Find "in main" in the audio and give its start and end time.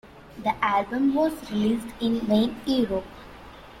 1.99-2.59